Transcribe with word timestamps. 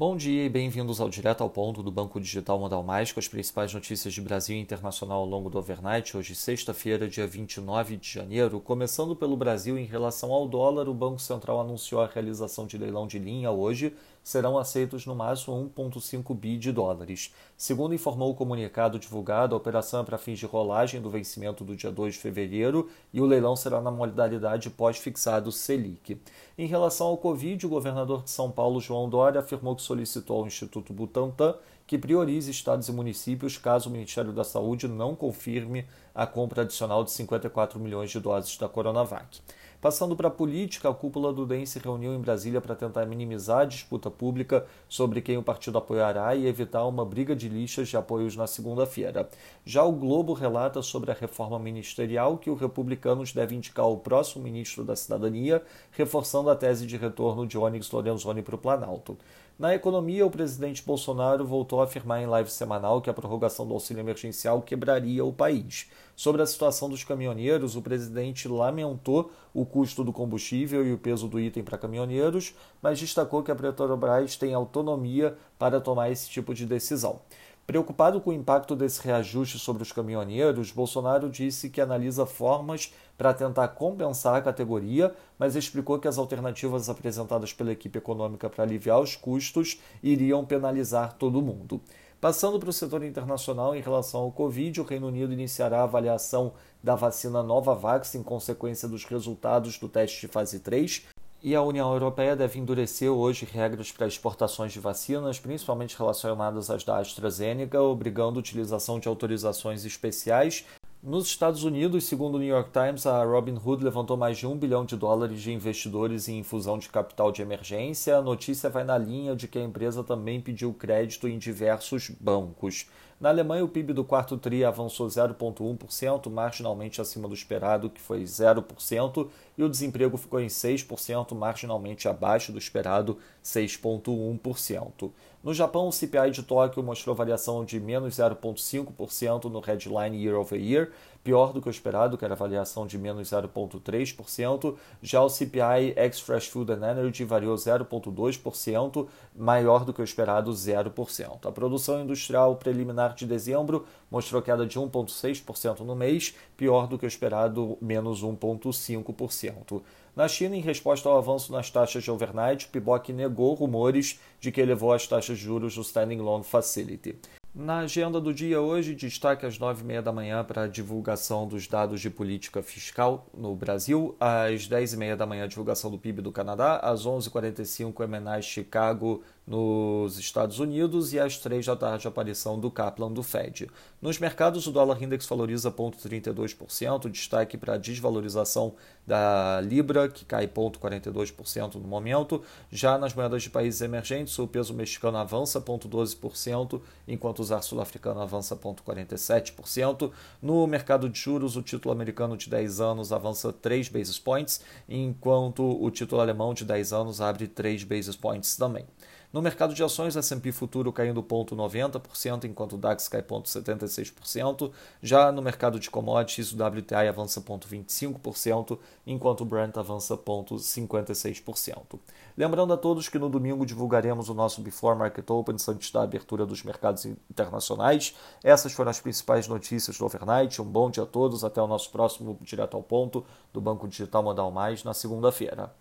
Bom 0.00 0.16
dia 0.16 0.46
e 0.46 0.48
bem-vindos 0.48 0.98
ao 0.98 1.10
Direto 1.10 1.42
ao 1.42 1.50
Ponto 1.50 1.82
do 1.82 1.90
Banco 1.90 2.18
Digital 2.18 2.58
Modal 2.58 2.82
Mais, 2.82 3.12
com 3.12 3.20
as 3.20 3.28
principais 3.28 3.74
notícias 3.74 4.14
de 4.14 4.22
Brasil 4.22 4.56
e 4.56 4.58
internacional 4.58 5.20
ao 5.20 5.26
longo 5.26 5.50
do 5.50 5.58
overnight, 5.58 6.16
hoje 6.16 6.34
sexta-feira, 6.34 7.06
dia 7.06 7.26
29 7.26 7.98
de 7.98 8.10
janeiro. 8.10 8.58
Começando 8.60 9.14
pelo 9.14 9.36
Brasil, 9.36 9.76
em 9.76 9.84
relação 9.84 10.32
ao 10.32 10.48
dólar, 10.48 10.88
o 10.88 10.94
Banco 10.94 11.20
Central 11.20 11.60
anunciou 11.60 12.00
a 12.00 12.06
realização 12.06 12.66
de 12.66 12.78
leilão 12.78 13.06
de 13.06 13.18
linha 13.18 13.50
hoje, 13.50 13.92
serão 14.22 14.58
aceitos 14.58 15.06
no 15.06 15.14
máximo 15.14 15.72
1,5 15.76 16.34
bi 16.34 16.56
de 16.56 16.72
dólares. 16.72 17.34
Segundo 17.56 17.94
informou 17.94 18.30
o 18.30 18.34
comunicado 18.34 18.98
divulgado, 18.98 19.54
a 19.54 19.58
operação 19.58 20.00
é 20.00 20.04
para 20.04 20.18
fins 20.18 20.38
de 20.38 20.46
rolagem 20.46 21.00
do 21.00 21.10
vencimento 21.10 21.64
do 21.64 21.74
dia 21.74 21.90
2 21.90 22.14
de 22.14 22.20
fevereiro 22.20 22.88
e 23.12 23.20
o 23.20 23.26
leilão 23.26 23.56
será 23.56 23.80
na 23.80 23.90
modalidade 23.90 24.70
pós-fixado 24.70 25.50
Selic. 25.50 26.20
Em 26.56 26.66
relação 26.66 27.08
ao 27.08 27.16
Covid, 27.16 27.64
o 27.66 27.70
governador 27.70 28.22
de 28.22 28.30
São 28.30 28.50
Paulo, 28.50 28.80
João 28.80 29.08
Dória, 29.08 29.40
afirmou 29.40 29.74
que 29.74 29.82
solicitou 29.82 30.40
ao 30.40 30.46
Instituto 30.46 30.92
Butantan 30.92 31.54
que 31.90 31.98
priorize 31.98 32.48
estados 32.52 32.88
e 32.88 32.92
municípios 32.92 33.58
caso 33.58 33.88
o 33.88 33.92
Ministério 33.92 34.32
da 34.32 34.44
Saúde 34.44 34.86
não 34.86 35.16
confirme 35.16 35.84
a 36.20 36.26
compra 36.26 36.60
adicional 36.60 37.02
de 37.02 37.12
54 37.12 37.80
milhões 37.80 38.10
de 38.10 38.20
doses 38.20 38.54
da 38.58 38.68
Coronavac. 38.68 39.40
Passando 39.80 40.14
para 40.14 40.28
a 40.28 40.30
política, 40.30 40.90
a 40.90 40.92
cúpula 40.92 41.32
do 41.32 41.46
DEM 41.46 41.64
se 41.64 41.78
reuniu 41.78 42.12
em 42.12 42.20
Brasília 42.20 42.60
para 42.60 42.76
tentar 42.76 43.06
minimizar 43.06 43.60
a 43.60 43.64
disputa 43.64 44.10
pública 44.10 44.66
sobre 44.86 45.22
quem 45.22 45.38
o 45.38 45.42
partido 45.42 45.78
apoiará 45.78 46.36
e 46.36 46.46
evitar 46.46 46.84
uma 46.84 47.06
briga 47.06 47.34
de 47.34 47.48
lixas 47.48 47.88
de 47.88 47.96
apoios 47.96 48.36
na 48.36 48.46
segunda-feira. 48.46 49.30
Já 49.64 49.82
o 49.82 49.92
Globo 49.92 50.34
relata 50.34 50.82
sobre 50.82 51.10
a 51.10 51.14
reforma 51.14 51.58
ministerial 51.58 52.36
que 52.36 52.50
os 52.50 52.60
republicanos 52.60 53.32
devem 53.32 53.56
indicar 53.56 53.86
o 53.86 53.96
próximo 53.96 54.44
ministro 54.44 54.84
da 54.84 54.94
Cidadania, 54.94 55.62
reforçando 55.92 56.50
a 56.50 56.54
tese 56.54 56.86
de 56.86 56.98
retorno 56.98 57.46
de 57.46 57.56
Onyx 57.56 57.90
Lorenzoni 57.90 58.42
para 58.42 58.56
o 58.56 58.58
Planalto. 58.58 59.16
Na 59.60 59.74
economia, 59.74 60.24
o 60.24 60.30
presidente 60.30 60.82
Bolsonaro 60.82 61.44
voltou 61.44 61.82
a 61.82 61.84
afirmar 61.84 62.22
em 62.22 62.26
live 62.26 62.50
semanal 62.50 63.02
que 63.02 63.10
a 63.10 63.12
prorrogação 63.12 63.66
do 63.66 63.74
auxílio 63.74 64.00
emergencial 64.00 64.62
quebraria 64.62 65.22
o 65.22 65.34
país. 65.34 65.90
Sobre 66.20 66.42
a 66.42 66.46
situação 66.46 66.90
dos 66.90 67.02
caminhoneiros, 67.02 67.76
o 67.76 67.80
presidente 67.80 68.46
lamentou 68.46 69.32
o 69.54 69.64
custo 69.64 70.04
do 70.04 70.12
combustível 70.12 70.86
e 70.86 70.92
o 70.92 70.98
peso 70.98 71.26
do 71.26 71.40
item 71.40 71.64
para 71.64 71.78
caminhoneiros, 71.78 72.54
mas 72.82 73.00
destacou 73.00 73.42
que 73.42 73.50
a 73.50 73.54
Petrobras 73.54 74.36
tem 74.36 74.52
autonomia 74.52 75.34
para 75.58 75.80
tomar 75.80 76.10
esse 76.10 76.28
tipo 76.28 76.52
de 76.52 76.66
decisão. 76.66 77.22
Preocupado 77.66 78.20
com 78.20 78.28
o 78.28 78.34
impacto 78.34 78.76
desse 78.76 79.02
reajuste 79.02 79.58
sobre 79.58 79.82
os 79.82 79.92
caminhoneiros, 79.92 80.72
Bolsonaro 80.72 81.30
disse 81.30 81.70
que 81.70 81.80
analisa 81.80 82.26
formas 82.26 82.92
para 83.16 83.32
tentar 83.32 83.68
compensar 83.68 84.34
a 84.34 84.42
categoria, 84.42 85.14
mas 85.38 85.56
explicou 85.56 85.98
que 85.98 86.08
as 86.08 86.18
alternativas 86.18 86.90
apresentadas 86.90 87.54
pela 87.54 87.72
equipe 87.72 87.96
econômica 87.96 88.50
para 88.50 88.64
aliviar 88.64 89.00
os 89.00 89.16
custos 89.16 89.80
iriam 90.02 90.44
penalizar 90.44 91.14
todo 91.14 91.40
mundo. 91.40 91.80
Passando 92.20 92.60
para 92.60 92.68
o 92.68 92.72
setor 92.72 93.02
internacional, 93.02 93.74
em 93.74 93.80
relação 93.80 94.20
ao 94.20 94.30
Covid, 94.30 94.78
o 94.78 94.84
Reino 94.84 95.06
Unido 95.06 95.32
iniciará 95.32 95.80
a 95.80 95.84
avaliação 95.84 96.52
da 96.82 96.94
vacina 96.94 97.42
Novavax 97.42 98.14
em 98.14 98.22
consequência 98.22 98.86
dos 98.86 99.06
resultados 99.06 99.78
do 99.78 99.88
teste 99.88 100.20
de 100.20 100.28
fase 100.28 100.60
3 100.60 101.06
e 101.42 101.54
a 101.54 101.62
União 101.62 101.90
Europeia 101.90 102.36
deve 102.36 102.58
endurecer 102.58 103.10
hoje 103.10 103.48
regras 103.50 103.90
para 103.90 104.06
exportações 104.06 104.70
de 104.70 104.78
vacinas, 104.78 105.38
principalmente 105.38 105.96
relacionadas 105.96 106.68
às 106.68 106.84
da 106.84 106.98
AstraZeneca, 106.98 107.80
obrigando 107.80 108.38
a 108.38 108.40
utilização 108.40 109.00
de 109.00 109.08
autorizações 109.08 109.86
especiais. 109.86 110.66
Nos 111.02 111.28
Estados 111.28 111.64
Unidos, 111.64 112.04
segundo 112.04 112.34
o 112.34 112.38
New 112.38 112.46
York 112.46 112.72
Times, 112.72 113.06
a 113.06 113.24
Robinhood 113.24 113.82
levantou 113.82 114.18
mais 114.18 114.36
de 114.36 114.46
um 114.46 114.54
bilhão 114.54 114.84
de 114.84 114.98
dólares 114.98 115.40
de 115.40 115.50
investidores 115.50 116.28
em 116.28 116.40
infusão 116.40 116.78
de 116.78 116.90
capital 116.90 117.32
de 117.32 117.40
emergência. 117.40 118.18
A 118.18 118.20
notícia 118.20 118.68
vai 118.68 118.84
na 118.84 118.98
linha 118.98 119.34
de 119.34 119.48
que 119.48 119.58
a 119.58 119.64
empresa 119.64 120.04
também 120.04 120.42
pediu 120.42 120.74
crédito 120.74 121.26
em 121.26 121.38
diversos 121.38 122.10
bancos. 122.20 122.86
Na 123.20 123.28
Alemanha, 123.28 123.62
o 123.62 123.68
PIB 123.68 123.92
do 123.92 124.02
quarto 124.02 124.38
TRI 124.38 124.64
avançou 124.64 125.06
0,1%, 125.06 126.30
marginalmente 126.30 127.02
acima 127.02 127.28
do 127.28 127.34
esperado, 127.34 127.90
que 127.90 128.00
foi 128.00 128.22
0%, 128.22 129.28
e 129.58 129.62
o 129.62 129.68
desemprego 129.68 130.16
ficou 130.16 130.40
em 130.40 130.46
6%, 130.46 131.34
marginalmente 131.34 132.08
abaixo 132.08 132.50
do 132.50 132.56
esperado, 132.56 133.18
6,1%. 133.44 135.10
No 135.44 135.52
Japão, 135.52 135.88
o 135.88 135.92
CPI 135.92 136.30
de 136.30 136.42
Tóquio 136.42 136.82
mostrou 136.82 137.14
variação 137.14 137.62
de 137.62 137.78
menos 137.78 138.14
0,5% 138.14 139.44
no 139.50 139.60
headline 139.60 140.16
year 140.16 140.38
over 140.38 140.58
year, 140.58 140.89
pior 141.22 141.52
do 141.52 141.60
que 141.60 141.68
o 141.68 141.70
esperado, 141.70 142.16
que 142.16 142.24
era 142.24 142.34
avaliação 142.34 142.86
de 142.86 142.98
menos 142.98 143.28
0,3%. 143.28 144.76
Já 145.02 145.22
o 145.22 145.28
CPI 145.28 145.94
ex-Fresh 145.96 146.48
Food 146.48 146.72
and 146.72 146.90
Energy 146.90 147.24
variou 147.24 147.54
0,2%, 147.54 149.06
maior 149.36 149.84
do 149.84 149.92
que 149.92 150.00
o 150.00 150.04
esperado, 150.04 150.50
0%. 150.50 151.46
A 151.46 151.52
produção 151.52 152.02
industrial 152.02 152.56
preliminar 152.56 153.14
de 153.14 153.26
dezembro 153.26 153.86
mostrou 154.10 154.42
queda 154.42 154.66
de 154.66 154.78
1,6% 154.78 155.80
no 155.80 155.94
mês, 155.94 156.34
pior 156.56 156.86
do 156.86 156.98
que 156.98 157.04
o 157.04 157.08
esperado, 157.08 157.76
menos 157.80 158.22
1,5%. 158.22 159.82
Na 160.16 160.26
China, 160.26 160.56
em 160.56 160.60
resposta 160.60 161.08
ao 161.08 161.16
avanço 161.16 161.52
nas 161.52 161.70
taxas 161.70 162.02
de 162.02 162.10
overnight, 162.10 162.68
PIBOC 162.68 163.12
negou 163.12 163.54
rumores 163.54 164.18
de 164.40 164.50
que 164.50 164.60
elevou 164.60 164.92
as 164.92 165.06
taxas 165.06 165.38
de 165.38 165.44
juros 165.44 165.74
do 165.74 165.82
Standing 165.82 166.18
Loan 166.18 166.42
Facility. 166.42 167.16
Na 167.52 167.78
agenda 167.78 168.20
do 168.20 168.32
dia 168.32 168.60
hoje, 168.60 168.94
destaque 168.94 169.44
às 169.44 169.58
nove 169.58 169.82
e 169.82 169.84
meia 169.84 170.00
da 170.00 170.12
manhã 170.12 170.44
para 170.44 170.62
a 170.62 170.68
divulgação 170.68 171.48
dos 171.48 171.66
dados 171.66 172.00
de 172.00 172.08
política 172.08 172.62
fiscal 172.62 173.26
no 173.36 173.56
Brasil, 173.56 174.14
às 174.20 174.68
dez 174.68 174.92
e 174.92 174.96
meia 174.96 175.16
da 175.16 175.26
manhã 175.26 175.48
divulgação 175.48 175.90
do 175.90 175.98
PIB 175.98 176.22
do 176.22 176.30
Canadá, 176.30 176.76
às 176.76 177.06
onze 177.06 177.26
e 177.26 177.30
quarenta 177.30 177.60
e 177.60 177.66
cinco 177.66 178.04
Chicago 178.40 179.24
nos 179.50 180.16
Estados 180.16 180.60
Unidos 180.60 181.12
e 181.12 181.18
às 181.18 181.36
3 181.38 181.66
da 181.66 181.74
tarde 181.74 182.06
a 182.06 182.10
aparição 182.10 182.56
do 182.56 182.70
Kaplan 182.70 183.10
do 183.10 183.20
Fed. 183.20 183.68
Nos 184.00 184.16
mercados, 184.16 184.64
o 184.68 184.70
dólar 184.70 185.02
index 185.02 185.26
valoriza 185.26 185.72
0,32%, 185.72 187.10
destaque 187.10 187.58
para 187.58 187.74
a 187.74 187.76
desvalorização 187.76 188.74
da 189.04 189.60
Libra, 189.60 190.08
que 190.08 190.24
cai 190.24 190.46
0,42% 190.46 191.74
no 191.74 191.88
momento. 191.88 192.42
Já 192.70 192.96
nas 192.96 193.12
moedas 193.12 193.42
de 193.42 193.50
países 193.50 193.80
emergentes, 193.80 194.38
o 194.38 194.46
peso 194.46 194.72
mexicano 194.72 195.18
avança 195.18 195.60
0,12%, 195.60 196.80
enquanto 197.08 197.39
o 197.40 197.44
ZAR 197.44 197.62
sul-africano 197.62 198.20
avança 198.20 198.54
0,47%. 198.54 200.10
No 200.40 200.66
mercado 200.66 201.08
de 201.08 201.18
juros, 201.18 201.56
o 201.56 201.62
título 201.62 201.92
americano 201.92 202.36
de 202.36 202.48
10 202.48 202.80
anos 202.80 203.12
avança 203.12 203.52
3 203.52 203.88
basis 203.88 204.18
points, 204.18 204.60
enquanto 204.88 205.62
o 205.62 205.90
título 205.90 206.20
alemão 206.20 206.54
de 206.54 206.64
10 206.64 206.92
anos 206.92 207.20
abre 207.20 207.48
3 207.48 207.84
basis 207.84 208.16
points 208.16 208.56
também. 208.56 208.86
No 209.32 209.40
mercado 209.40 209.72
de 209.72 209.84
ações, 209.84 210.16
S&P 210.16 210.50
futuro 210.50 210.92
caindo 210.92 211.22
0,90%, 211.22 212.46
enquanto 212.46 212.72
o 212.72 212.76
DAX 212.76 213.06
cai 213.06 213.22
0,76%. 213.22 214.72
Já 215.00 215.30
no 215.30 215.40
mercado 215.40 215.78
de 215.78 215.88
commodities, 215.88 216.52
o 216.52 216.56
WTI 216.56 217.06
avança 217.08 217.40
0,25%, 217.40 218.76
enquanto 219.06 219.42
o 219.42 219.44
Brent 219.44 219.76
avança 219.76 220.16
0,56%. 220.16 222.00
Lembrando 222.36 222.72
a 222.72 222.76
todos 222.76 223.08
que 223.08 223.20
no 223.20 223.28
domingo 223.28 223.64
divulgaremos 223.64 224.28
o 224.28 224.34
nosso 224.34 224.60
Before 224.62 224.98
Market 224.98 225.30
Open 225.30 225.54
antes 225.68 225.92
da 225.92 226.02
abertura 226.02 226.44
dos 226.44 226.64
mercados 226.64 227.04
internacionais. 227.04 228.16
Essas 228.42 228.72
foram 228.72 228.90
as 228.90 228.98
principais 228.98 229.46
notícias 229.46 229.96
do 229.96 230.06
overnight. 230.06 230.60
Um 230.60 230.64
bom 230.64 230.90
dia 230.90 231.04
a 231.04 231.06
todos. 231.06 231.44
Até 231.44 231.62
o 231.62 231.68
nosso 231.68 231.90
próximo 231.90 232.36
Direto 232.40 232.76
ao 232.76 232.82
Ponto 232.82 233.24
do 233.52 233.60
Banco 233.60 233.86
Digital 233.86 234.24
Modal 234.24 234.50
Mais 234.50 234.82
na 234.82 234.92
segunda-feira. 234.92 235.72